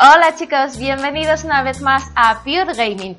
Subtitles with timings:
[0.00, 3.18] Hola chicos, bienvenidos una vez más a Pure Gaming.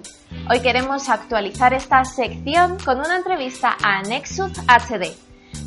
[0.49, 5.13] Hoy queremos actualizar esta sección con una entrevista a Nexus HD.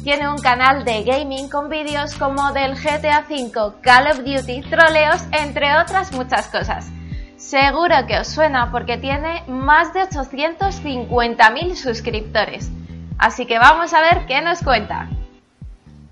[0.05, 5.23] Tiene un canal de gaming con vídeos como del GTA V, Call of Duty, troleos,
[5.33, 6.89] entre otras muchas cosas.
[7.37, 12.71] Seguro que os suena porque tiene más de 850.000 suscriptores.
[13.19, 15.11] Así que vamos a ver qué nos cuenta.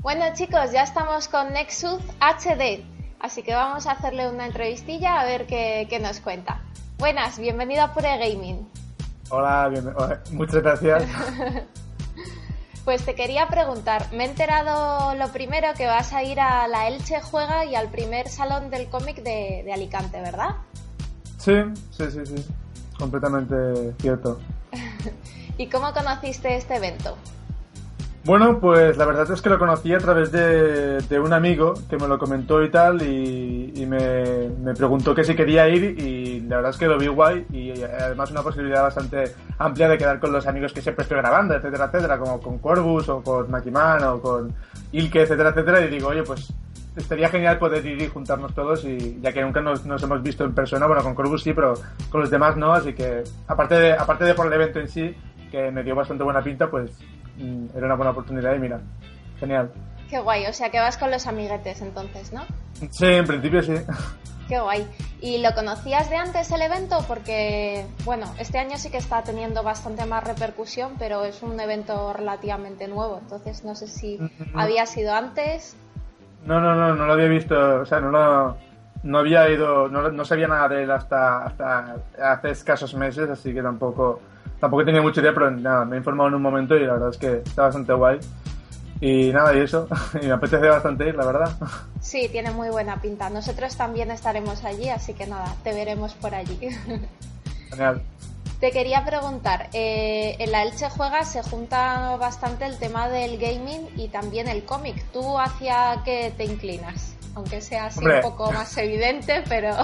[0.01, 2.85] Bueno chicos, ya estamos con Nexus HD,
[3.21, 6.61] así que vamos a hacerle una entrevistilla a ver qué, qué nos cuenta.
[6.99, 8.69] Buenas, bienvenido a Pure Gaming.
[9.31, 9.95] Hola, bien,
[10.33, 11.05] muchas gracias.
[12.85, 16.89] pues te quería preguntar, me he enterado lo primero que vas a ir a la
[16.89, 20.57] Elche Juega y al primer salón del cómic de, de Alicante, ¿verdad?
[21.39, 21.55] Sí,
[21.91, 22.47] sí, sí, sí,
[22.99, 24.41] completamente cierto.
[25.59, 27.17] ¿Y cómo conociste este evento?
[28.23, 31.97] Bueno, pues la verdad es que lo conocí a través de, de un amigo que
[31.97, 36.41] me lo comentó y tal y, y me, me, preguntó que si quería ir y
[36.41, 40.21] la verdad es que lo vi guay y además una posibilidad bastante amplia de quedar
[40.21, 44.05] con los amigos que siempre estoy grabando, etcétera, etcétera, como con Corvus o con Makiman
[44.05, 44.53] o con
[44.93, 46.53] Ilke, etcétera, etcétera y digo, oye, pues
[46.97, 50.45] estaría genial poder ir y juntarnos todos y ya que nunca nos, nos, hemos visto
[50.45, 51.73] en persona, bueno, con Corvus sí, pero
[52.11, 55.17] con los demás no, así que aparte de, aparte de por el evento en sí,
[55.51, 56.91] que me dio bastante buena pinta, pues
[57.75, 58.81] era una buena oportunidad y mira,
[59.39, 59.71] genial.
[60.09, 62.43] Qué guay, o sea que vas con los amiguetes entonces, ¿no?
[62.91, 63.75] Sí, en principio sí.
[64.49, 64.85] Qué guay.
[65.21, 67.05] ¿Y lo conocías de antes el evento?
[67.07, 72.13] Porque, bueno, este año sí que está teniendo bastante más repercusión, pero es un evento
[72.13, 74.19] relativamente nuevo, entonces no sé si
[74.55, 75.77] había sido antes.
[76.45, 78.57] No, no, no, no lo había visto, o sea, no lo,
[79.03, 83.55] no había ido, no, no sabía nada de él hasta, hasta hace escasos meses, así
[83.55, 84.21] que tampoco,
[84.61, 87.11] tampoco tenía mucha idea, pero nada, me he informado en un momento y la verdad
[87.11, 88.19] es que está bastante guay.
[89.01, 89.89] Y nada, y eso,
[90.23, 91.57] y me apetece bastante ir, la verdad.
[92.01, 93.29] Sí, tiene muy buena pinta.
[93.29, 96.59] Nosotros también estaremos allí, así que nada, te veremos por allí.
[97.71, 98.03] Genial.
[98.59, 103.87] Te quería preguntar, eh, en la Elche Juega se junta bastante el tema del gaming
[103.97, 104.97] y también el cómic.
[105.13, 107.15] ¿Tú hacia qué te inclinas?
[107.35, 108.17] Aunque sea así Hombre.
[108.17, 109.77] un poco más evidente, pero...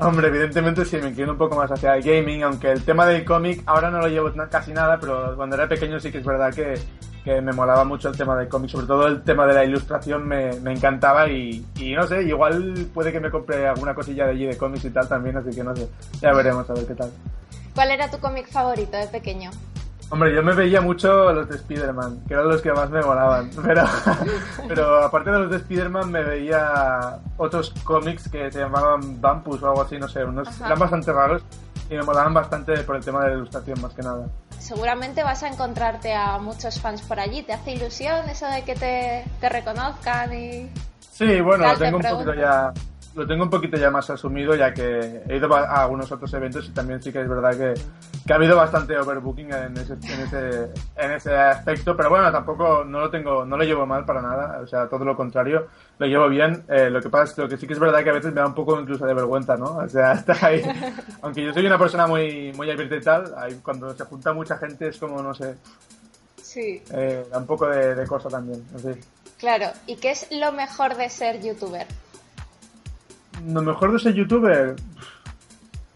[0.00, 3.22] Hombre, evidentemente sí, me inclino un poco más hacia el gaming, aunque el tema del
[3.22, 6.54] cómic ahora no lo llevo casi nada, pero cuando era pequeño sí que es verdad
[6.54, 6.74] que,
[7.22, 10.26] que me molaba mucho el tema del cómic, sobre todo el tema de la ilustración
[10.26, 14.30] me, me encantaba y, y, no sé, igual puede que me compre alguna cosilla de
[14.30, 15.86] allí de cómics y tal también, así que no sé,
[16.22, 17.10] ya veremos a ver qué tal.
[17.74, 19.50] ¿Cuál era tu cómic favorito de pequeño?
[20.12, 23.48] Hombre, yo me veía mucho los de Spider-Man, que eran los que más me molaban.
[23.62, 23.84] Pero,
[24.66, 29.68] pero aparte de los de Spider-Man, me veía otros cómics que se llamaban Vampus o
[29.68, 30.66] algo así, no sé, unos Ajá.
[30.66, 31.42] eran bastante raros
[31.88, 34.26] y me molaban bastante por el tema de la ilustración, más que nada.
[34.58, 37.42] Seguramente vas a encontrarte a muchos fans por allí.
[37.42, 40.70] ¿Te hace ilusión eso de que te, te reconozcan y...?
[41.12, 42.72] Sí, bueno, tengo un poquito ya
[43.14, 46.68] lo tengo un poquito ya más asumido ya que he ido a algunos otros eventos
[46.68, 47.80] y también sí que es verdad que,
[48.26, 52.84] que ha habido bastante overbooking en ese, en ese en ese aspecto pero bueno tampoco
[52.84, 55.66] no lo tengo no lo llevo mal para nada o sea todo lo contrario
[55.98, 58.04] lo llevo bien eh, lo que pasa es que lo que sí que es verdad
[58.04, 60.62] que a veces me da un poco incluso de vergüenza no o sea está ahí
[61.22, 64.56] aunque yo soy una persona muy muy abierta y tal ahí cuando se junta mucha
[64.56, 65.56] gente es como no sé
[66.42, 66.82] Sí.
[66.92, 68.98] eh, da un poco de, de cosa también fin.
[69.38, 69.66] Claro.
[69.86, 71.86] ¿Y qué es lo mejor de ser youtuber?
[73.46, 74.76] Lo mejor de ser youtuber.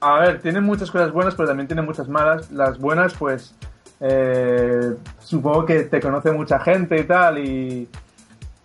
[0.01, 2.51] A ver, tiene muchas cosas buenas, pero también tiene muchas malas.
[2.51, 3.55] Las buenas, pues.
[4.01, 7.89] eh, supongo que te conoce mucha gente y tal, y.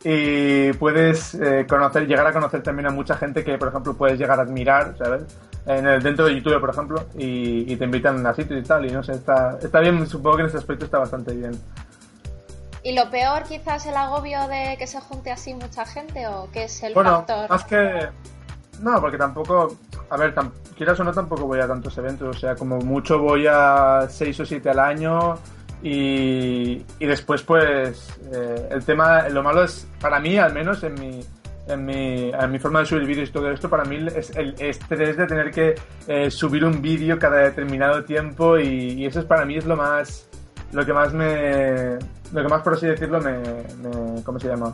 [0.01, 4.17] Y puedes eh, conocer, llegar a conocer también a mucha gente que, por ejemplo, puedes
[4.17, 5.23] llegar a admirar, ¿sabes?
[5.65, 8.85] En el, dentro de YouTube, por ejemplo, y, y te invitan a sitios y tal,
[8.85, 11.51] y no sé, está, está bien, supongo que en ese aspecto está bastante bien.
[12.81, 16.63] ¿Y lo peor quizás el agobio de que se junte así mucha gente o qué
[16.63, 17.49] es el Bueno, factor?
[17.49, 18.07] más que.
[18.81, 19.75] No, porque tampoco.
[20.09, 22.35] A ver, tam- quieras o no, tampoco voy a tantos eventos.
[22.35, 25.35] O sea, como mucho voy a 6 o 7 al año.
[25.81, 28.19] Y, y después, pues.
[28.33, 29.27] eh, el tema.
[29.29, 31.19] Lo malo es, para mí, al menos en mi.
[31.67, 34.55] En mi, en mi forma de subir vídeos y todo esto, para mí es el
[34.57, 35.75] estrés de tener que
[36.07, 39.77] eh, subir un vídeo cada determinado tiempo y, y eso es para mí es lo
[39.77, 40.27] más
[40.71, 41.99] lo que más me,
[42.33, 43.37] lo que más por así decirlo me,
[43.83, 44.73] me ¿cómo se llama?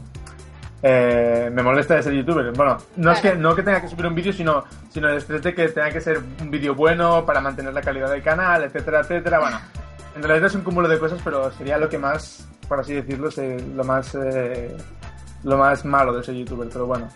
[0.88, 2.52] Eh, me molesta de ser youtuber.
[2.52, 5.42] Bueno, no es que no que tenga que subir un vídeo, sino, sino el estrés
[5.42, 9.00] de que tenga que ser un vídeo bueno para mantener la calidad del canal, etcétera,
[9.00, 9.40] etcétera.
[9.40, 9.60] Bueno,
[10.16, 13.32] en realidad es un cúmulo de cosas, pero sería lo que más, por así decirlo,
[13.76, 14.78] lo más eh,
[15.42, 17.10] lo más malo de ser youtuber, pero bueno.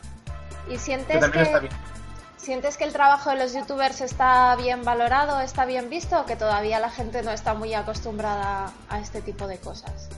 [0.67, 1.69] ¿Y sientes que,
[2.37, 6.35] sientes que el trabajo de los youtubers está bien valorado, está bien visto o que
[6.35, 10.09] todavía la gente no está muy acostumbrada a este tipo de cosas?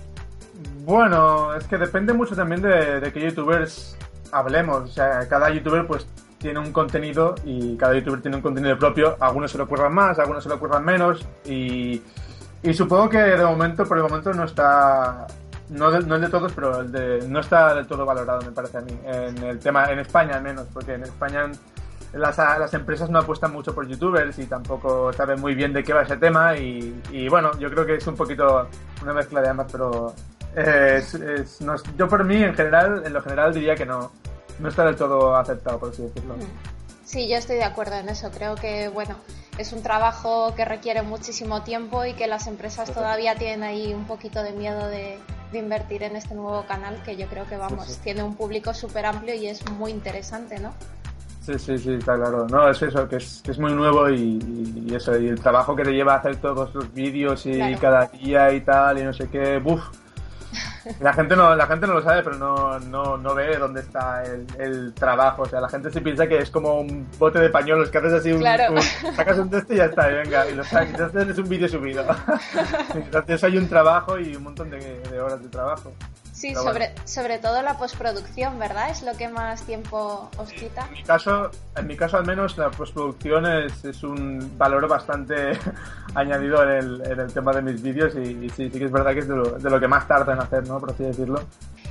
[0.84, 3.96] Bueno, es que depende mucho también de, de qué youtubers
[4.32, 4.82] hablemos.
[4.82, 6.08] O sea, cada youtuber pues
[6.40, 9.16] tiene un contenido y cada youtuber tiene un contenido propio.
[9.20, 11.26] Algunos se lo ocurran más, algunos se lo ocurran menos.
[11.46, 12.02] Y,
[12.64, 15.28] y supongo que de momento, por el momento, no está.
[15.70, 18.80] No, no el de todos, pero el de, no está del todo valorado, me parece
[18.80, 19.00] a mí.
[19.06, 21.50] En el tema, en España al menos, porque en España
[22.12, 25.94] las, las empresas no apuestan mucho por youtubers y tampoco saben muy bien de qué
[25.94, 26.58] va ese tema.
[26.58, 28.68] Y, y bueno, yo creo que es un poquito
[29.02, 30.14] una mezcla de ambas, pero
[31.98, 34.12] yo por mí, en general, en lo general diría que no,
[34.60, 36.36] no está del todo aceptado, por así decirlo.
[36.36, 36.72] Mm.
[37.12, 38.32] Sí, yo estoy de acuerdo en eso.
[38.32, 39.16] Creo que, bueno,
[39.58, 44.06] es un trabajo que requiere muchísimo tiempo y que las empresas todavía tienen ahí un
[44.06, 45.20] poquito de miedo de,
[45.54, 49.36] invertir en este nuevo canal que yo creo que, vamos, tiene un público súper amplio
[49.36, 50.74] y es muy interesante, ¿no?
[51.42, 52.48] Sí, sí, sí, está claro.
[52.48, 55.84] No, es eso, que es, que es muy nuevo y, eso, y el trabajo que
[55.84, 59.28] te lleva a hacer todos los vídeos y cada día y tal, y no sé
[59.28, 59.84] qué, buf,
[61.00, 64.24] la gente no, la gente no lo sabe, pero no, no, no ve dónde está
[64.24, 65.44] el, el, trabajo.
[65.44, 68.14] O sea, la gente se piensa que es como un bote de pañuelos que haces
[68.14, 71.38] así un, sacas un texto y ya está, y venga, y lo sacas, y haces
[71.38, 72.06] un vídeo subido.
[72.96, 75.92] Entonces hay un trabajo y un montón de, de horas de trabajo.
[76.42, 78.90] Sí, sobre, sobre todo la postproducción, ¿verdad?
[78.90, 80.88] Es lo que más tiempo os quita.
[80.88, 85.52] En mi caso, en mi caso al menos, la postproducción es, es un valor bastante
[86.16, 89.14] añadido en el, en el, tema de mis vídeos y, sí, sí que es verdad
[89.14, 90.80] que es de lo, de lo, que más tarda en hacer, ¿no?
[90.80, 91.44] Por así decirlo.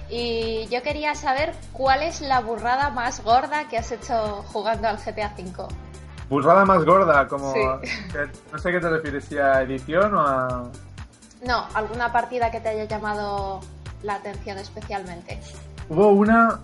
[0.08, 4.96] Y yo quería saber cuál es la burrada más gorda que has hecho jugando al
[4.96, 5.68] GTA V.
[6.28, 7.54] Burrada más gorda, como...
[7.54, 10.64] no sé qué te refieres, si a edición o a...
[11.46, 13.60] No, alguna partida que te haya llamado
[14.02, 15.38] la atención especialmente?
[15.88, 16.60] Hubo una...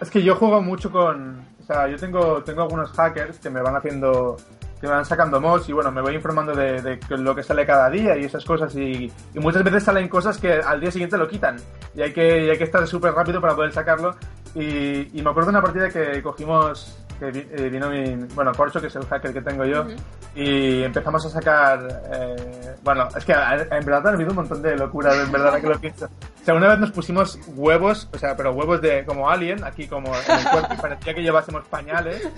[0.00, 1.44] Es que yo juego mucho con...
[1.60, 4.36] O sea, yo tengo, tengo algunos hackers que me van haciendo
[4.80, 7.90] que me van sacando mods y bueno, me voy informando de, lo que sale cada
[7.90, 11.56] día y esas cosas y, muchas veces salen cosas que al día siguiente lo quitan
[11.94, 14.16] y hay que, y hay que estar súper rápido para poder sacarlo
[14.54, 18.80] y, y, me acuerdo de una partida que cogimos que eh, vino mi, bueno, Corcho,
[18.80, 19.86] que es el hacker que tengo yo,
[20.34, 24.74] y empezamos a sacar, eh, bueno, es que en verdad ha habido un montón de
[24.74, 26.06] locuras, en verdad, que lo pienso.
[26.06, 29.86] O sea, una vez nos pusimos huevos, o sea, pero huevos de como alien, aquí
[29.86, 32.28] como en el cuerpo, y parecía que llevásemos pañales,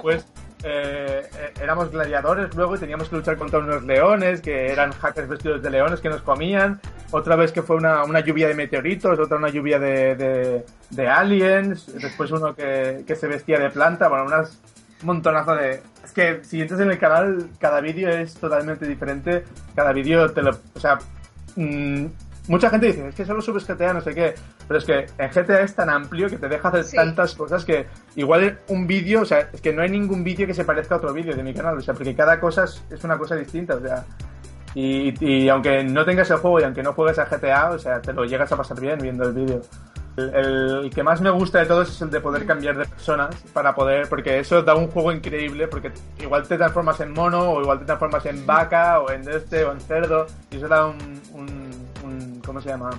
[0.00, 0.24] pues
[0.62, 1.28] eh,
[1.60, 5.70] éramos gladiadores luego y teníamos que luchar contra unos leones, que eran hackers vestidos de
[5.70, 9.48] leones que nos comían, otra vez que fue una, una lluvia de meteoritos, otra una
[9.48, 14.58] lluvia de, de, de aliens, después uno que, que se vestía de planta, bueno, unas
[15.02, 15.82] montonazo de...
[16.04, 19.44] Es que si entras en el canal, cada vídeo es totalmente diferente.
[19.74, 20.50] Cada vídeo te lo...
[20.74, 20.98] O sea,
[21.56, 22.06] mm,
[22.48, 24.34] mucha gente dice, es que solo subes GTA, no sé qué.
[24.66, 27.86] Pero es que en GTA es tan amplio que te deja hacer tantas cosas que
[28.16, 30.98] igual un vídeo, o sea, es que no hay ningún vídeo que se parezca a
[30.98, 31.78] otro vídeo de mi canal.
[31.78, 33.76] O sea, porque cada cosa es, es una cosa distinta.
[33.76, 34.04] O sea,
[34.74, 38.00] y, y, aunque no tengas el juego y aunque no juegues a GTA, o sea,
[38.00, 39.62] te lo llegas a pasar bien viendo el vídeo.
[40.16, 43.74] El, que más me gusta de todos es el de poder cambiar de personas para
[43.74, 47.78] poder, porque eso da un juego increíble, porque igual te transformas en mono, o igual
[47.78, 52.42] te transformas en vaca, o en este, o en cerdo, y eso da un, un,
[52.44, 52.90] ¿cómo se llama?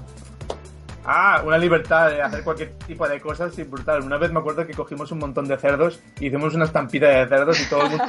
[1.06, 4.04] Ah, una libertad de hacer cualquier tipo de cosas y brutal.
[4.04, 7.28] Una vez me acuerdo que cogimos un montón de cerdos y hicimos una estampida de
[7.28, 8.06] cerdos y todo el mundo...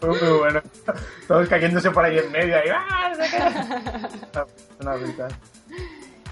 [1.26, 2.68] Todos cayéndose por ahí en medio y...
[2.70, 3.12] ¡Ah!
[4.80, 5.32] Una brutal.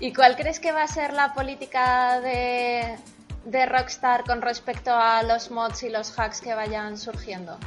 [0.00, 2.96] ¿Y cuál crees que va a ser la política de,
[3.44, 7.58] de Rockstar con respecto a los mods y los hacks que vayan surgiendo?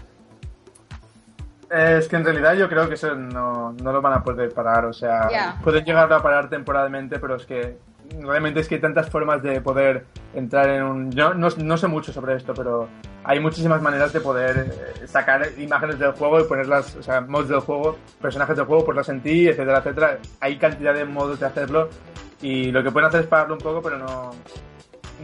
[1.72, 4.86] Es que en realidad yo creo que eso no, no lo van a poder parar,
[4.86, 7.78] o sea, pueden llegar a parar temporalmente, pero es que
[8.20, 11.12] realmente es que hay tantas formas de poder entrar en un...
[11.12, 12.90] Yo no, no, sé mucho sobre esto, pero
[13.24, 14.70] hay muchísimas maneras de poder
[15.02, 18.86] eh, sacar imágenes del juego y ponerlas, o sea, mods del juego, personajes del juego,
[18.86, 20.18] ponerlas en ti, etcétera, etcétera.
[20.42, 21.90] Hay cantidad de modos de hacerlo
[22.42, 24.32] y lo que pueden hacer es pararlo un poco, pero no,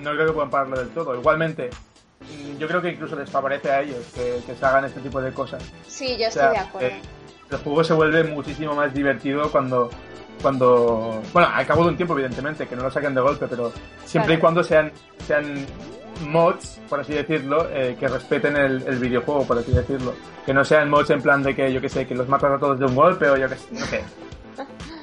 [0.01, 1.13] no creo que puedan pararlo del todo.
[1.13, 1.70] Igualmente,
[2.59, 5.63] yo creo que incluso les favorece a ellos que, se hagan este tipo de cosas.
[5.88, 6.88] Sí, yo estoy de acuerdo.
[6.88, 7.01] Eh,
[7.51, 9.89] el juego se vuelve muchísimo más divertido cuando,
[10.41, 13.71] cuando, bueno, al cabo de un tiempo, evidentemente, que no lo saquen de golpe, pero
[14.05, 14.91] siempre y cuando sean,
[15.25, 15.65] sean
[16.27, 20.13] mods, por así decirlo, eh, que respeten el, el, videojuego, por así decirlo.
[20.45, 22.59] Que no sean mods en plan de que, yo que sé, que los matas a
[22.59, 24.03] todos de un golpe o yo que sé, no sé.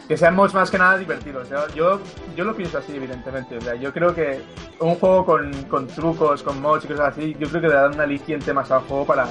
[0.08, 1.48] Que sean mods más que nada divertidos.
[1.74, 1.98] Yo,
[2.36, 3.56] yo lo pienso así, evidentemente.
[3.56, 4.42] O sea, yo creo que
[4.80, 7.94] un juego con, con trucos, con mods y cosas así, yo creo que le dan
[7.94, 9.28] un aliciente más al juego para,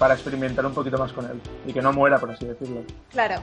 [0.00, 1.38] para experimentar un poquito más con él.
[1.66, 2.82] Y que no muera, por así decirlo.
[3.10, 3.36] Claro.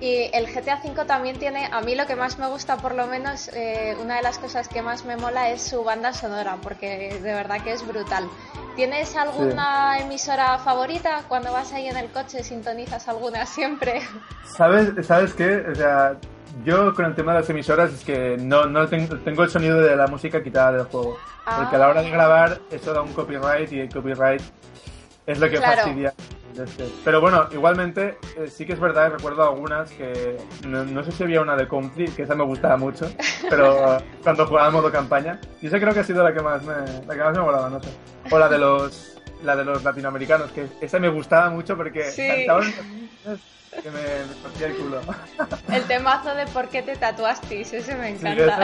[0.00, 3.08] Y el GTA V también tiene, a mí lo que más me gusta, por lo
[3.08, 7.18] menos, eh, una de las cosas que más me mola es su banda sonora, porque
[7.20, 8.28] de verdad que es brutal.
[8.76, 11.24] ¿Tienes alguna emisora favorita?
[11.26, 14.02] Cuando vas ahí en el coche, ¿sintonizas alguna siempre?
[14.44, 15.64] ¿Sabes, ¿sabes qué?
[15.72, 16.16] O sea,
[16.64, 19.80] yo con el tema de las emisoras es que no, no tengo, tengo el sonido
[19.80, 21.18] de la música quitada del juego.
[21.44, 24.42] Porque a la hora de grabar eso da un copyright y el copyright
[25.26, 26.14] es lo que fastidia.
[27.04, 31.42] Pero bueno, igualmente eh, sí que es verdad, recuerdo algunas que no, sé si había
[31.42, 33.10] una de Country, que esa me gustaba mucho,
[33.50, 36.62] pero cuando jugaba en modo campaña, y esa creo que ha sido la que más
[36.62, 36.74] me,
[37.06, 37.90] la que más me molaba, no sé.
[38.30, 42.72] O la de los la de los latinoamericanos, que esa me gustaba mucho porque cantaban
[43.82, 44.00] que me,
[44.58, 45.00] me el culo.
[45.68, 48.62] El temazo de por qué te tatuasteis, ese me encanta.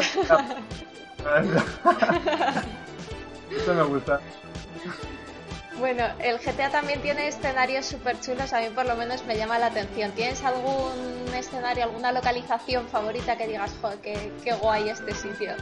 [3.50, 4.20] eso me gusta.
[5.82, 9.58] Bueno, el GTA también tiene escenarios súper chulos, a mí por lo menos me llama
[9.58, 10.12] la atención.
[10.12, 15.56] ¿Tienes algún escenario, alguna localización favorita que digas, joder, qué, qué guay este sitio?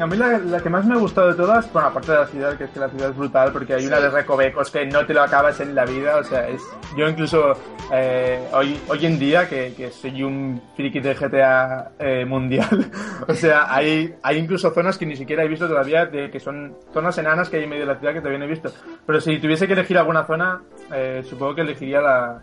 [0.00, 2.56] A mí la, que más me ha gustado de todas, bueno, aparte de la ciudad,
[2.58, 5.14] que es que la ciudad es brutal, porque hay una de recovecos que no te
[5.14, 6.62] lo acabas en la vida, o sea, es
[6.96, 7.54] yo incluso
[7.90, 12.90] eh, hoy, hoy en día, que, que soy un friki de GTA eh, mundial,
[13.26, 16.76] o sea, hay, hay incluso zonas que ni siquiera he visto todavía, de que son
[16.92, 18.70] zonas enanas que hay en medio de la ciudad que todavía no he visto.
[19.06, 20.60] Pero si tuviese que elegir alguna zona,
[20.92, 22.42] eh, supongo que elegiría la,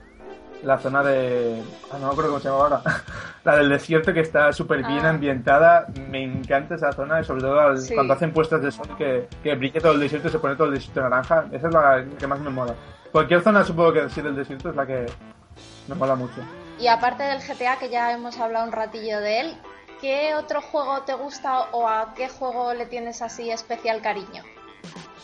[0.63, 1.61] la zona de.
[1.91, 2.81] Ah, no me acuerdo cómo se llama ahora.
[3.43, 5.09] la del desierto que está súper bien ah.
[5.09, 5.87] ambientada.
[6.09, 9.93] Me encanta esa zona, sobre todo cuando hacen puestas de sol que, que brille todo
[9.93, 11.45] el desierto y se pone todo el desierto naranja.
[11.51, 12.73] Esa es la que más me mola.
[13.11, 15.05] Cualquier zona, supongo que sí del desierto, es la que
[15.87, 16.41] me mola mucho.
[16.79, 19.57] Y aparte del GTA, que ya hemos hablado un ratillo de él,
[20.01, 24.43] ¿qué otro juego te gusta o a qué juego le tienes así especial cariño?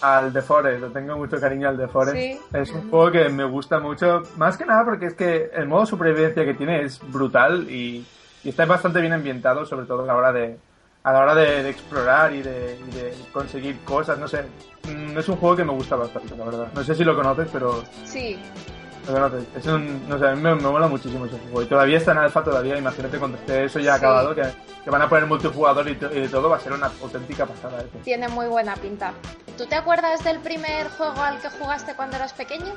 [0.03, 2.41] Al The Forest, lo tengo mucho cariño al The Forest.
[2.53, 5.85] Es un juego que me gusta mucho, más que nada porque es que el modo
[5.85, 8.05] supervivencia que tiene es brutal y,
[8.43, 10.57] está bastante bien ambientado, sobre todo a la hora de,
[11.03, 12.77] a la hora de, explorar y de,
[13.31, 14.43] conseguir cosas, no sé.
[14.83, 16.67] Mm, es un juego que me gusta bastante, la verdad.
[16.75, 17.81] No sé si lo conoces, pero...
[18.03, 18.37] Sí.
[19.55, 21.61] Es un, no sé, a mí me, mola muchísimo ese juego.
[21.61, 24.43] Y todavía está en alfa, todavía, imagínate cuando esté eso ya acabado, que,
[24.89, 27.79] van a poner multijugador y, y, todo, va a ser una auténtica pasada.
[27.79, 27.97] Eso.
[28.03, 29.13] Tiene muy buena pinta.
[29.57, 32.73] ¿Tú te acuerdas del primer juego al que jugaste cuando eras pequeño?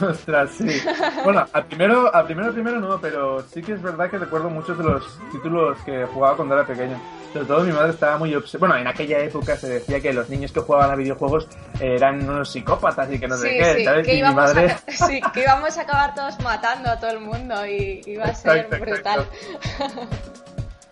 [0.00, 0.82] Ostras, sí.
[1.24, 4.76] Bueno, al primero, al primero, primero no, pero sí que es verdad que recuerdo muchos
[4.78, 7.00] de los títulos que jugaba cuando era pequeño.
[7.32, 8.74] Sobre todo mi madre estaba muy obsesionada.
[8.74, 11.46] Bueno, en aquella época se decía que los niños que jugaban a videojuegos
[11.80, 14.06] eran unos psicópatas y que no sé qué, ¿sabes?
[14.06, 14.76] Que y mi madre...
[14.88, 18.68] sí, que íbamos a acabar todos matando a todo el mundo y iba a ser
[18.80, 19.26] brutal.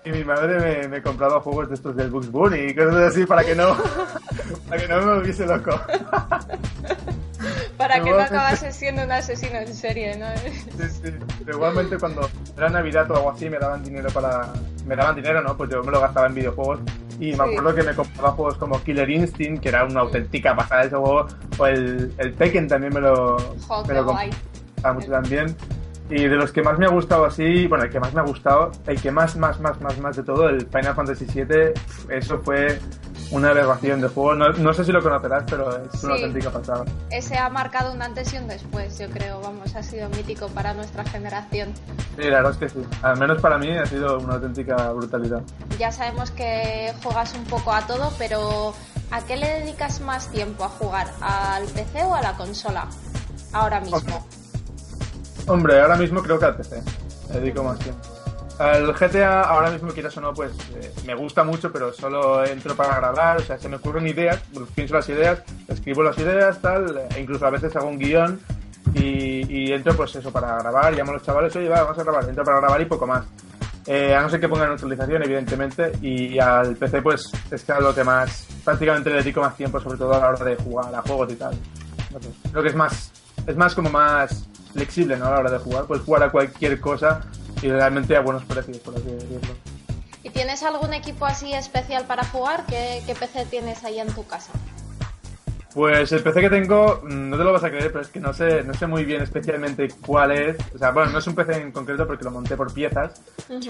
[0.06, 3.42] Y mi madre me, compraba juegos de estos del Bugs Bunny y cosas así para
[3.42, 3.76] que no,
[4.68, 5.80] para que no me volviese loco.
[7.76, 10.26] Para que no acabase siendo un asesino en serie, ¿no?
[10.36, 11.12] Sí, sí.
[11.46, 14.52] igualmente cuando era Navidad o algo así me daban dinero para...
[14.86, 15.56] Me daban dinero, ¿no?
[15.56, 16.80] Pues yo me lo gastaba en videojuegos.
[17.18, 20.84] Y me acuerdo que me compraba juegos como Killer Instinct, que era una auténtica pasada
[20.84, 21.26] ese juego.
[21.58, 23.36] O el, el Tekken también me lo...
[23.88, 24.04] me lo
[24.94, 25.56] mucho también.
[26.08, 28.24] Y de los que más me ha gustado así, bueno, el que más me ha
[28.24, 31.72] gustado, el que más, más, más, más, más de todo, el Final Fantasy VII,
[32.08, 32.78] eso fue
[33.30, 34.34] una aberración de juego.
[34.34, 36.84] No, sé si lo conocerás, pero es una auténtica pasada.
[37.10, 39.40] Ese ha marcado un antes y un después, yo creo.
[39.40, 41.72] Vamos, ha sido mítico para nuestra generación.
[42.16, 42.86] Sí, la verdad es que sí.
[43.02, 45.42] Al menos para mí ha sido una auténtica brutalidad.
[45.78, 48.74] Ya sabemos que juegas un poco a todo, pero
[49.10, 51.08] ¿a qué le dedicas más tiempo a jugar?
[51.20, 52.86] ¿Al PC o a la consola?
[53.52, 54.24] Ahora mismo.
[55.46, 56.82] Hombre, ahora mismo creo que al PC.
[57.32, 58.02] Le dedico más tiempo.
[58.58, 62.74] El GTA, ahora mismo, quieras o no, pues eh, me gusta mucho, pero solo entro
[62.74, 64.40] para grabar, o sea, se me ocurren ideas,
[64.74, 68.40] pienso las ideas, escribo las ideas, tal, e incluso a veces hago un guion
[68.94, 72.24] y, entro, pues eso, para grabar, llamo a los chavales, oye, va, vamos a grabar,
[72.26, 73.26] entro para grabar y poco más.
[73.86, 77.94] Eh, a no ser que pongan utilización, evidentemente, y al PC, pues es que lo
[77.94, 81.02] que más, prácticamente le dedico más tiempo, sobre todo a la hora de jugar a
[81.02, 81.54] juegos y tal.
[82.50, 83.12] Creo que es más,
[83.46, 85.26] es más como más flexible ¿no?
[85.26, 85.86] a la hora de jugar.
[85.86, 87.22] Puedes jugar a cualquier cosa
[87.62, 89.54] y realmente a buenos precios, por así decirlo.
[90.22, 92.64] ¿Y tienes algún equipo así especial para jugar?
[92.66, 94.52] ¿Qué, PC tienes ahí en tu casa?
[95.72, 98.18] Pues el PC que tengo, mm, no te lo vas a creer, pero es que
[98.18, 100.56] no sé, no sé muy bien especialmente cuál es.
[100.74, 103.20] O sea, bueno, no es un PC en concreto porque lo monté por piezas,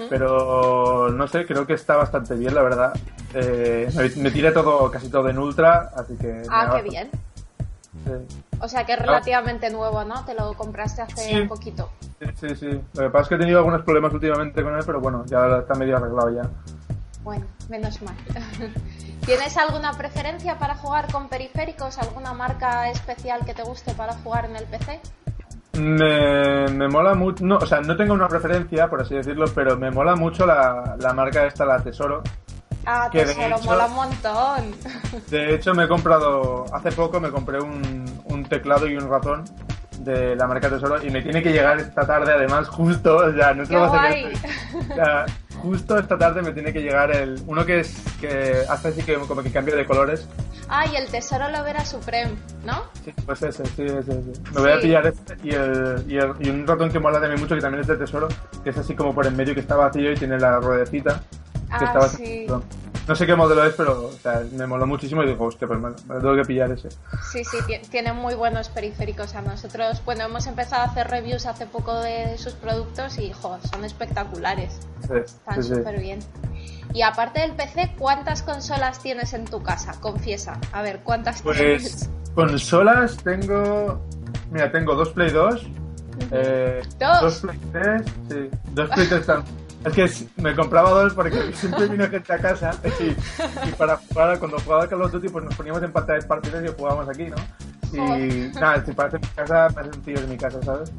[0.09, 2.93] pero no sé, creo que está bastante bien, la verdad.
[3.33, 6.43] Eh, me, tiré todo, casi todo en ultra, así que...
[6.49, 7.11] Ah, qué bien.
[8.59, 10.25] O sea que es relativamente nuevo, ¿no?
[10.25, 11.41] Te lo compraste hace Sí.
[11.47, 11.89] poquito.
[12.19, 12.81] Sí, sí, sí.
[12.95, 15.57] Lo que pasa es que he tenido algunos problemas últimamente con él, pero bueno, ya
[15.59, 16.49] está medio arreglado ya.
[17.23, 18.15] Bueno, menos mal.
[19.25, 21.97] ¿Tienes alguna preferencia para jugar con periféricos?
[21.97, 24.99] ¿Alguna marca especial que te guste para jugar en el PC?
[25.73, 29.77] Me, me mola mucho, no, o sea, no tengo una preferencia, por así decirlo, pero
[29.77, 32.23] me mola mucho la, la marca esta, la Tesoro.
[32.89, 34.75] Ah, Que de tesoro, hecho- mola un montón.
[35.29, 39.43] De hecho, me he comprado, hace poco me compré un, un teclado y un ratón
[39.99, 43.53] de la marca Tesoro y me tiene que llegar esta tarde, además, justo, o sea,
[43.53, 44.23] no te ¡Qué lo vas a guay!
[44.25, 44.37] creer.
[44.91, 45.25] O sea,
[45.61, 49.15] justo esta tarde me tiene que llegar el, uno que es, que hace así que
[49.15, 50.29] como que cambia de colores.
[50.69, 52.31] Ah, y el tesoro lo verá Supreme,
[52.63, 52.83] ¿no?
[53.03, 54.21] Sí, pues ese, sí, ese, ese.
[54.53, 54.81] Me voy a Sí.
[54.83, 57.81] pillar este y, el, y, el- y un ratón que mola también mucho, que también
[57.81, 58.27] es de tesoro,
[58.63, 61.21] que es así como por en medio, que está vacío y tiene la ruedecita.
[61.69, 62.47] Ah, sí.
[63.07, 65.79] No sé qué modelo es, pero o sea, me moló muchísimo y digo, hostia, pues
[65.79, 66.89] me lo tengo que pillar ese.
[67.31, 69.33] Sí, sí, ti- tiene muy buenos periféricos.
[69.35, 73.57] A nosotros, bueno, hemos empezado a hacer reviews hace poco de sus productos y, jo,
[73.71, 74.77] son espectaculares.
[75.07, 75.69] Sí, Están sí.
[75.75, 76.19] súper bien.
[76.93, 79.93] Y aparte del PC, ¿cuántas consolas tienes en tu casa?
[80.01, 80.59] Confiesa.
[80.73, 82.09] A ver, ¿cuántas Pues tienes?
[82.35, 84.01] consolas tengo.
[84.51, 85.65] Mira, tengo dos Play 2.
[86.31, 87.21] eh, ¿Dos?
[87.21, 88.01] Dos Play 3.
[88.29, 89.43] Sí, dos Play 3 tam-
[89.85, 93.03] Es que me compraba dos porque siempre vino gente a casa y,
[93.69, 96.73] y para jugar, cuando jugaba Call of Duty, pues nos poníamos en pantallas partidas y
[96.77, 97.35] jugábamos aquí, ¿no?
[97.93, 98.55] Y Joder.
[98.55, 100.91] nada, si parece mi casa, parece un tío de mi casa, ¿sabes?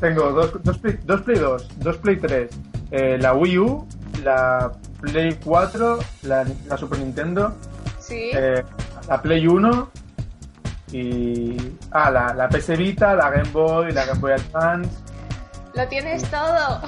[0.00, 2.50] Tengo dos, dos, Play, dos Play 2, dos Play 3,
[2.90, 3.88] eh, la Wii U,
[4.22, 7.54] la Play 4, la, la Super Nintendo,
[7.98, 8.30] Sí.
[8.34, 8.62] eh,
[9.08, 9.90] la Play 1
[10.92, 11.56] y.
[11.90, 14.90] Ah, la, la PS Vita, la Game Boy, la Game Boy Advance
[15.74, 16.80] Lo tienes todo.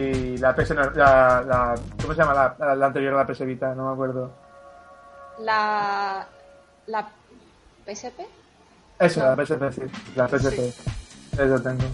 [0.00, 0.74] Y la PS.
[0.74, 2.54] no- La, la- ¿Cómo se llama?
[2.58, 4.30] La, anterior a la PS Vita, no me acuerdo.
[5.40, 6.26] La.
[6.86, 7.08] La.
[7.86, 8.20] ¿PSP?
[8.98, 9.82] Esa, la PSP, sí.
[10.16, 10.58] La PSP.
[11.38, 11.84] Eso tengo.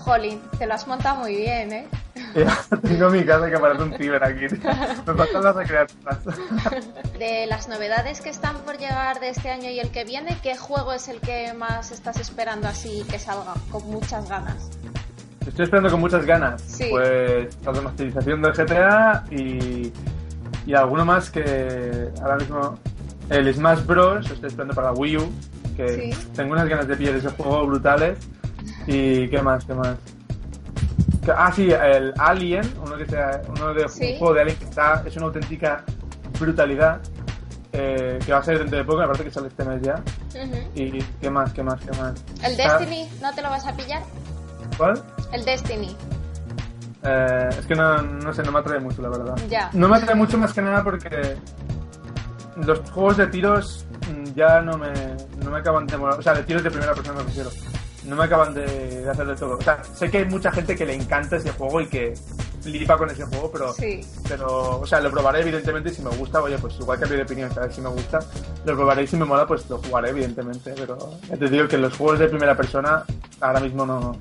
[0.00, 1.88] Jolín, te lo has montado muy bien, ¿eh?
[2.34, 4.46] Ya, tengo mi casa que parece un ciber aquí.
[5.06, 6.18] Me faltan las recreativas.
[7.18, 10.56] De las novedades que están por llegar de este año y el que viene, ¿qué
[10.56, 14.70] juego es el que más estás esperando así que salga con muchas ganas?
[15.46, 16.62] Estoy esperando con muchas ganas.
[16.62, 16.86] Sí.
[16.90, 19.92] Pues la remasterización del GTA y,
[20.66, 22.78] y alguno más que ahora mismo.
[23.30, 24.30] El Smash Bros.
[24.30, 25.32] Estoy esperando para la Wii U.
[25.76, 26.28] Que Sí.
[26.34, 28.18] tengo unas ganas de pillar ese juego brutales.
[28.86, 29.96] Y qué más, qué más.
[31.36, 34.12] Ah, sí, el Alien, uno que sea, uno de Sí.
[34.14, 35.84] un juego de Alien que está, es una auténtica
[36.38, 37.00] brutalidad.
[37.74, 39.94] eh, que va a salir dentro de poco, me parece que sale este mes ya.
[40.74, 42.22] Y qué más, qué más, qué más.
[42.44, 44.02] ¿El Destiny no te lo vas a pillar?
[44.76, 45.02] ¿Cuál?
[45.32, 45.96] El Destiny.
[47.04, 49.36] Eh, es que no, no sé, no me atrae mucho, la verdad.
[49.48, 49.70] Ya.
[49.72, 51.36] No me atrae mucho más que nada porque
[52.56, 54.92] los juegos de tiros mm, ya no me,
[55.42, 56.18] no me acaban de molar.
[56.18, 57.50] O sea, de tiros de primera persona me refiero.
[58.04, 58.66] No me acaban de,
[59.02, 59.56] de hacer de todo.
[59.58, 62.14] O sea, sé que hay mucha gente que le encanta ese juego y que
[62.60, 64.00] flipa con ese juego, pero, Sí.
[64.28, 67.24] pero o sea, lo probaré evidentemente y si me gusta, oye, pues igual cambio de
[67.24, 68.20] opinión, a ver si me gusta.
[68.64, 70.72] Lo probaré y si me mola, pues lo jugaré evidentemente.
[70.76, 73.02] Pero ya te digo que los juegos de primera persona
[73.40, 74.16] ahora mismo no...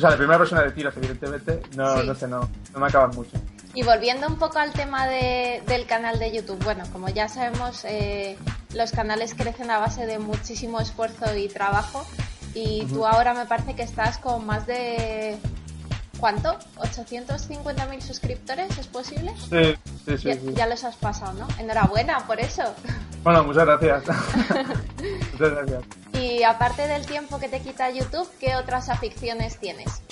[0.00, 2.06] O sea, de primera persona de tiros, evidentemente, no, Sí.
[2.06, 3.32] no sé, no, no me acaban mucho.
[3.74, 7.84] Y volviendo un poco al tema de- del canal de YouTube, bueno, como ya sabemos,
[7.84, 8.38] eh,
[8.74, 12.06] los canales crecen a base de muchísimo esfuerzo y trabajo.
[12.54, 15.36] Y tú ahora me parece que estás con más de.
[16.18, 16.58] ¿Cuánto?
[16.78, 18.76] ¿850.000 suscriptores?
[18.78, 19.32] ¿Es posible?
[19.36, 19.74] Sí,
[20.06, 20.28] sí, sí.
[20.28, 20.52] ya, sí.
[20.54, 21.46] ya los has pasado, ¿no?
[21.58, 22.62] Enhorabuena por eso.
[23.22, 24.04] Bueno, muchas gracias.
[25.32, 25.82] muchas gracias.
[26.14, 30.02] Y aparte del tiempo que te quita YouTube, ¿qué otras aficiones tienes?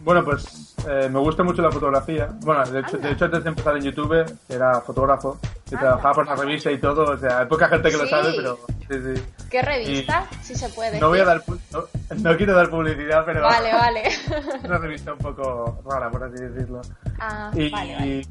[0.00, 2.28] Bueno, pues eh, me gusta mucho la fotografía.
[2.42, 5.38] Bueno, de hecho, de hecho antes de empezar en YouTube era fotógrafo
[5.70, 5.80] y Anda.
[5.80, 7.12] trabajaba por la revista y todo.
[7.12, 8.10] O sea, hay poca gente que lo Sí.
[8.10, 8.58] sabe, pero
[8.88, 9.22] sí, sí.
[9.50, 10.26] ¿Qué revista?
[10.42, 11.00] Si se puede.
[11.00, 11.84] No voy a dar, no,
[12.18, 14.02] no quiero dar publicidad, pero Vale, vale.
[14.64, 16.82] una revista un poco rara, por así decirlo.
[17.18, 18.06] Ah, Y, vale, vale.
[18.06, 18.28] y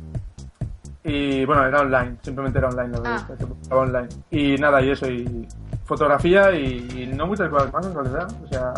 [1.45, 3.27] bueno, era online, simplemente era online la Ah.
[3.37, 4.09] se publicaba online.
[4.31, 5.47] Y nada, y eso, y
[5.85, 8.27] fotografía y, y no muchas cosas más en realidad.
[8.43, 8.73] O sea,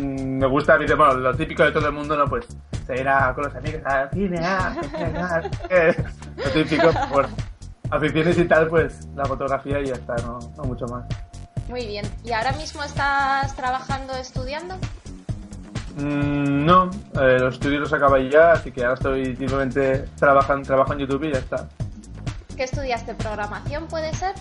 [0.00, 2.26] mm, me gusta, bueno, lo típico de todo el mundo, ¿no?
[2.26, 2.46] Pues
[2.86, 4.74] se irá con los amigos al cine, ah,
[5.16, 5.94] ah, eh,
[6.36, 7.28] lo típico, bueno,
[7.90, 11.04] aficiones y tal, pues la fotografía y ya está, no, no mucho más.
[11.68, 12.04] Muy bien.
[12.24, 14.74] ¿Y ahora mismo estás trabajando, estudiando?
[15.96, 20.92] Mm, no, eh, los estudios los acabé ya, así que ahora estoy simplemente trabajando, trabajo
[20.92, 21.68] en YouTube y ya está.
[22.56, 23.14] ¿Qué estudiaste?
[23.14, 24.34] ¿Programación puede ser?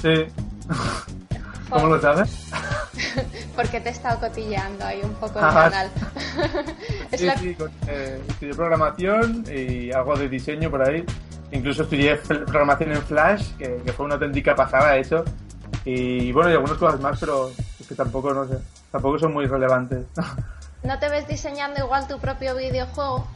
[0.00, 0.26] Sí.
[1.70, 2.50] ¿Cómo lo sabes?
[3.56, 5.90] Porque te he estado cotilleando ahí un poco el canal.
[7.16, 11.04] sí, sí, eh, estudié programación y algo de diseño por ahí.
[11.52, 15.24] Incluso estudié programación en Flash, que, fue una auténtica pasada eso.
[15.84, 18.58] Y bueno, y algunas cosas más, pero es que tampoco, no sé,
[18.90, 20.06] tampoco son muy relevantes.
[20.82, 23.26] ¿No te ves diseñando igual tu propio videojuego?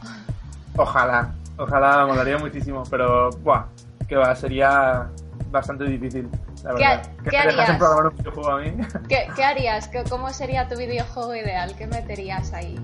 [0.77, 3.65] Ojalá, ojalá, me molaría muchísimo, pero, buah,
[4.07, 5.09] que va, sería
[5.51, 6.29] bastante difícil.
[6.77, 7.69] ¿Qué, ¿qué harías?
[7.69, 8.71] Un videojuego a mí?
[9.07, 9.89] ¿Qué, ¿Qué, harías?
[10.09, 11.75] ¿Cómo sería tu videojuego ideal?
[11.77, 12.79] ¿Qué meterías ahí?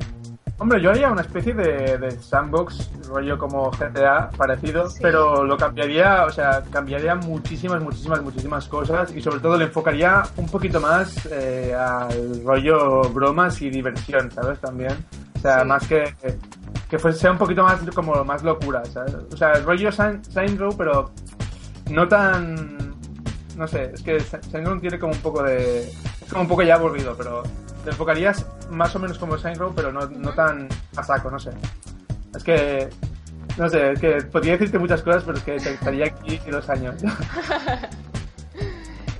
[0.61, 6.29] Hombre, yo haría una especie de, sandbox, rollo como GTA, parecido, pero lo cambiaría, o
[6.29, 11.73] sea, cambiaría muchísimas, muchísimas, muchísimas cosas y sobre todo le enfocaría un poquito más eh,
[11.73, 14.59] al rollo bromas y diversión, ¿sabes?
[14.59, 15.03] También.
[15.35, 16.13] O sea, más que,
[16.87, 19.15] que sea un poquito más como más locura, ¿sabes?
[19.33, 21.09] O sea, el rollo Saint Row, pero
[21.89, 22.93] no tan...
[23.57, 25.89] No sé, es que Saint Row tiene como un poco de...
[25.89, 27.41] Es como un poco ya aburrido, pero
[27.83, 31.39] te enfocarías más o menos como Saint Row, pero no, no tan a saco, no
[31.39, 31.51] sé.
[32.35, 32.89] Es que,
[33.57, 36.95] no sé, es que podría decirte muchas cosas, pero es que estaría aquí dos años.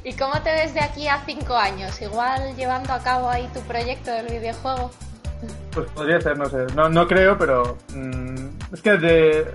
[0.03, 2.01] ¿Y cómo te ves de aquí a cinco años?
[2.01, 4.89] Igual llevando a cabo ahí tu proyecto del videojuego.
[5.71, 6.65] Pues podría ser, no sé.
[6.75, 9.53] No, no creo, pero mm, es que de,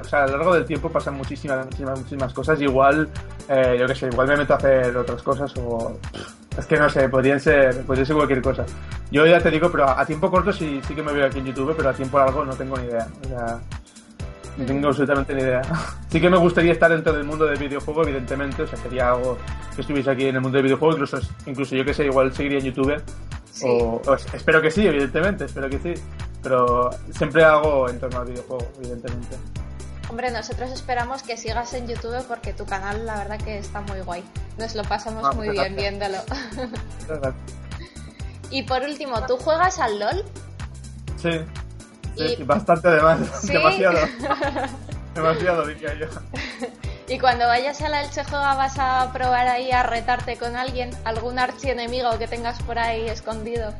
[0.00, 2.60] o sea, a lo largo del tiempo pasan muchísimas, muchísimas, muchísimas cosas.
[2.60, 3.08] Igual,
[3.48, 5.98] eh, yo qué sé, igual me meto a hacer otras cosas o
[6.58, 8.64] es que no sé, podrían ser, podría ser cualquier cosa.
[9.10, 11.46] Yo ya te digo, pero a tiempo corto sí, sí que me veo aquí en
[11.46, 13.06] YouTube, pero a tiempo largo no tengo ni idea.
[13.24, 13.60] O sea,
[14.56, 15.62] no tengo absolutamente ni idea.
[16.08, 18.62] Sí que me gustaría estar dentro del mundo del videojuego, evidentemente.
[18.62, 19.36] O sea, sería algo
[19.74, 20.94] que estuviese aquí en el mundo del videojuego.
[20.94, 23.02] Incluso, incluso yo que sé, igual seguiría en YouTube.
[23.64, 24.00] O,
[24.32, 26.02] espero que sí, evidentemente, espero que sí.
[26.42, 29.36] Pero siempre hago en torno al videojuego, evidentemente.
[30.08, 34.00] Hombre, nosotros esperamos que sigas en YouTube porque tu canal la verdad que está muy
[34.00, 34.24] guay.
[34.56, 36.18] Nos lo pasamos ah, muy bien viéndolo.
[38.50, 40.24] y por último, ¿tú juegas al LOL?
[41.16, 41.40] Sí,
[42.16, 43.98] sí bastante además, demasiado.
[45.14, 46.06] demasiado, diría yo.
[47.08, 50.90] Y cuando vayas a la Elche Juega vas a probar ahí a retarte con alguien,
[51.04, 53.72] algún archienemigo que tengas por ahí escondido.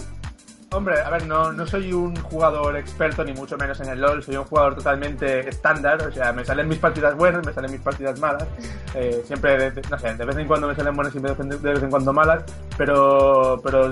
[0.73, 4.23] Hombre, a ver, no, no soy un jugador experto ni mucho menos en el LOL,
[4.23, 7.81] soy un jugador totalmente estándar, o sea, me salen mis partidas buenas, me salen mis
[7.81, 8.47] partidas malas,
[8.95, 11.91] eh, siempre, no sé, de vez en cuando me salen buenas y de vez en
[11.91, 12.43] cuando malas,
[12.77, 13.91] pero, pero,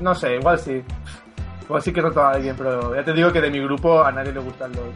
[0.00, 0.84] no sé, igual sí.
[1.62, 4.12] Igual sí que roto a alguien, pero ya te digo que de mi grupo a
[4.12, 4.92] nadie le gusta el LOL.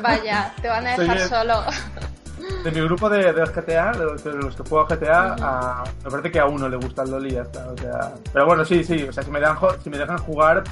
[0.00, 1.64] Vaya, te van a dejar solo.
[2.64, 4.22] de mi grupo de, de los GTA, de los,
[4.56, 7.42] que juego GTA, a, me parece que a uno le gusta el LOL y ya
[7.42, 7.68] está.
[7.68, 10.64] O sea, pero bueno, sí, sí, o sea, si me dejan, si me dejan jugar,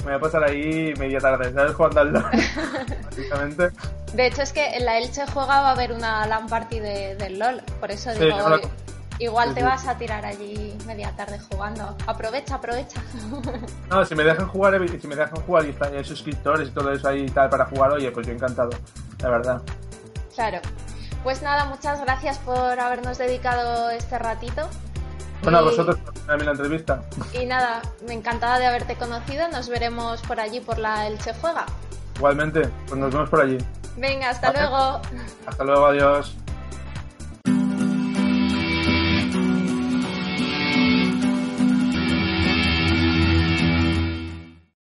[0.00, 1.74] me voy a pasar ahí media tarde, ¿sabes?
[1.74, 2.24] Jugando al LOL,
[3.04, 3.70] básicamente.
[4.14, 7.16] De hecho, es que en la Elche juega va a haber una LAN party de,
[7.16, 8.36] del LOL, por eso digo,
[9.18, 11.96] igual te vas a tirar allí media tarde jugando.
[12.06, 13.00] Aprovecha, aprovecha.
[13.88, 17.08] No, si me dejan jugar, si me dejan jugar y hay suscriptores y todo eso
[17.08, 18.70] ahí y tal para jugar, oye, pues yo encantado,
[19.20, 19.62] la verdad.
[20.34, 20.60] Claro.
[21.22, 24.68] Pues nada, muchas gracias por habernos dedicado este ratito.
[25.42, 27.02] Bueno, a vosotros por la entrevista.
[27.32, 29.48] Y nada, me encantada de haberte conocido.
[29.48, 31.66] Nos veremos por allí, por la Elche Juega.
[32.16, 33.58] Igualmente, pues nos vemos por allí.
[33.96, 35.00] Venga, hasta luego.
[35.46, 36.36] Hasta luego, adiós.